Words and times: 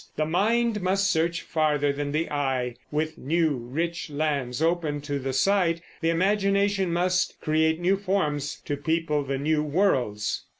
The 0.15 0.25
mind 0.25 0.81
must 0.81 1.11
search 1.11 1.43
farther 1.43 1.93
than 1.93 2.11
the 2.11 2.31
eye; 2.31 2.73
with 2.89 3.19
new, 3.19 3.55
rich 3.55 4.09
lands 4.09 4.59
opened 4.59 5.03
to 5.03 5.19
the 5.19 5.31
sight, 5.31 5.79
the 6.01 6.09
imagination 6.09 6.91
must 6.91 7.39
create 7.39 7.79
new 7.79 7.97
forms 7.97 8.55
to 8.65 8.77
people 8.77 9.21
the 9.23 9.37
new 9.37 9.61
worlds. 9.61 10.45